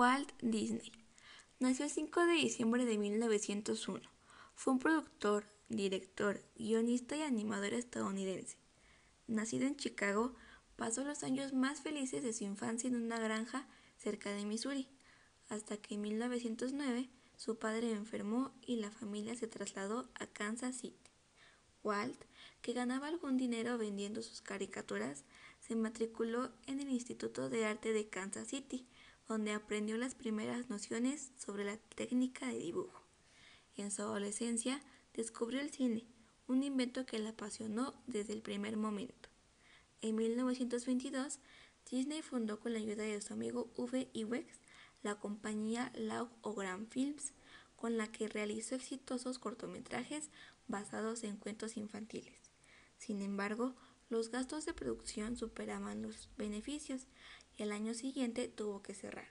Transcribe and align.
Walt 0.00 0.32
Disney. 0.40 0.92
Nació 1.58 1.84
el 1.84 1.90
5 1.90 2.24
de 2.24 2.32
diciembre 2.32 2.86
de 2.86 2.96
1901. 2.96 4.00
Fue 4.54 4.72
un 4.72 4.78
productor, 4.78 5.44
director, 5.68 6.42
guionista 6.56 7.18
y 7.18 7.20
animador 7.20 7.74
estadounidense. 7.74 8.56
Nacido 9.26 9.66
en 9.66 9.76
Chicago, 9.76 10.34
pasó 10.76 11.04
los 11.04 11.22
años 11.22 11.52
más 11.52 11.82
felices 11.82 12.22
de 12.22 12.32
su 12.32 12.44
infancia 12.44 12.88
en 12.88 12.96
una 12.96 13.18
granja 13.18 13.68
cerca 13.98 14.32
de 14.32 14.46
Missouri, 14.46 14.88
hasta 15.50 15.76
que 15.76 15.96
en 15.96 16.00
1909 16.00 17.10
su 17.36 17.58
padre 17.58 17.92
enfermó 17.92 18.54
y 18.62 18.76
la 18.76 18.90
familia 18.90 19.36
se 19.36 19.48
trasladó 19.48 20.08
a 20.14 20.26
Kansas 20.26 20.76
City. 20.76 21.10
Walt, 21.84 22.24
que 22.62 22.72
ganaba 22.72 23.08
algún 23.08 23.36
dinero 23.36 23.76
vendiendo 23.76 24.22
sus 24.22 24.40
caricaturas, 24.40 25.24
se 25.58 25.76
matriculó 25.76 26.52
en 26.66 26.80
el 26.80 26.88
Instituto 26.88 27.50
de 27.50 27.66
Arte 27.66 27.92
de 27.92 28.08
Kansas 28.08 28.48
City, 28.48 28.86
donde 29.30 29.52
aprendió 29.52 29.96
las 29.96 30.16
primeras 30.16 30.70
nociones 30.70 31.30
sobre 31.36 31.62
la 31.62 31.76
técnica 31.76 32.48
de 32.48 32.58
dibujo. 32.58 33.00
En 33.76 33.92
su 33.92 34.02
adolescencia 34.02 34.82
descubrió 35.14 35.60
el 35.60 35.70
cine, 35.70 36.04
un 36.48 36.64
invento 36.64 37.06
que 37.06 37.20
le 37.20 37.28
apasionó 37.28 37.94
desde 38.08 38.32
el 38.32 38.42
primer 38.42 38.76
momento. 38.76 39.28
En 40.02 40.16
1922, 40.16 41.38
Disney 41.88 42.22
fundó 42.22 42.58
con 42.58 42.72
la 42.72 42.80
ayuda 42.80 43.04
de 43.04 43.20
su 43.20 43.32
amigo 43.32 43.70
Uwe 43.76 44.08
Iwex 44.14 44.58
la 45.04 45.14
compañía 45.14 45.92
Laug 45.94 46.28
o 46.42 46.52
Grand 46.54 46.88
Films, 46.88 47.32
con 47.76 47.96
la 47.96 48.10
que 48.10 48.26
realizó 48.26 48.74
exitosos 48.74 49.38
cortometrajes 49.38 50.28
basados 50.66 51.22
en 51.22 51.36
cuentos 51.36 51.76
infantiles. 51.76 52.40
Sin 52.98 53.22
embargo, 53.22 53.76
los 54.08 54.32
gastos 54.32 54.66
de 54.66 54.74
producción 54.74 55.36
superaban 55.36 56.02
los 56.02 56.30
beneficios 56.36 57.06
y 57.49 57.49
el 57.62 57.72
año 57.72 57.94
siguiente 57.94 58.48
tuvo 58.48 58.82
que 58.82 58.94
cerrar. 58.94 59.28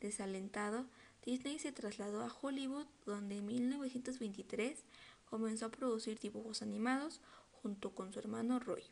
Desalentado, 0.00 0.86
Disney 1.24 1.58
se 1.58 1.72
trasladó 1.72 2.22
a 2.22 2.32
Hollywood 2.32 2.86
donde 3.04 3.38
en 3.38 3.46
1923 3.46 4.84
comenzó 5.24 5.66
a 5.66 5.70
producir 5.70 6.18
dibujos 6.18 6.62
animados 6.62 7.20
junto 7.50 7.94
con 7.94 8.12
su 8.12 8.18
hermano 8.18 8.58
Roy. 8.58 8.84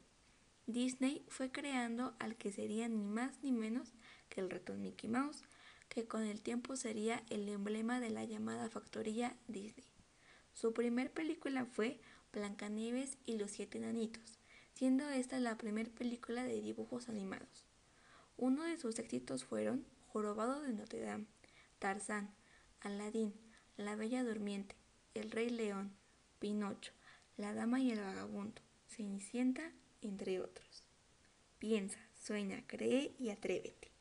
Disney 0.67 1.25
fue 1.29 1.53
creando 1.53 2.15
al 2.19 2.37
que 2.37 2.51
sería 2.51 2.89
ni 2.89 3.05
más 3.05 3.39
ni 3.43 3.53
menos 3.53 3.93
que 4.29 4.41
el 4.41 4.51
ratón 4.51 4.83
Mickey 4.83 5.09
Mouse, 5.09 5.45
que 5.89 6.07
con 6.07 6.25
el 6.25 6.41
tiempo 6.41 6.77
sería 6.77 7.23
el 7.31 7.49
emblema 7.49 8.01
de 8.01 8.11
la 8.11 8.25
llamada 8.25 8.71
factoría 8.71 9.37
Disney. 9.47 9.87
Su 10.55 10.73
primer 10.73 11.13
película 11.13 11.67
fue 11.67 12.01
Blancanieves 12.33 13.19
y 13.27 13.37
los 13.37 13.51
siete 13.51 13.79
enanitos, 13.79 14.39
siendo 14.73 15.09
esta 15.09 15.39
la 15.39 15.57
primera 15.57 15.91
película 15.91 16.45
de 16.45 16.61
dibujos 16.61 17.09
animados. 17.09 17.65
Uno 18.37 18.65
de 18.65 18.77
sus 18.77 18.99
éxitos 18.99 19.45
fueron 19.45 19.87
Jorobado 20.09 20.61
de 20.63 20.73
Notre 20.73 21.01
Dame, 21.01 21.27
Tarzán, 21.79 22.35
Aladín, 22.81 23.33
La 23.77 23.95
Bella 23.95 24.25
Durmiente, 24.25 24.75
El 25.15 25.31
Rey 25.31 25.51
León, 25.51 25.97
Pinocho, 26.41 26.93
La 27.37 27.55
Dama 27.55 27.81
y 27.81 27.93
el 27.93 28.01
Vagabundo, 28.01 28.61
Cenicienta, 28.89 29.73
entre 30.03 30.41
otros. 30.41 30.85
Piensa, 31.59 31.99
sueña, 32.15 32.65
cree 32.67 33.15
y 33.19 33.31
atrévete. 33.31 33.94